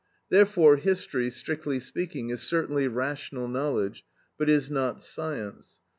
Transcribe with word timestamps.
Therefore, 0.31 0.77
history, 0.77 1.29
strictly 1.29 1.79
speaking, 1.79 2.31
is 2.31 2.41
certainly 2.41 2.87
rational 2.87 3.47
knowledge, 3.47 4.03
but 4.35 4.49
is 4.49 4.67
not 4.67 4.99
science. 4.99 5.79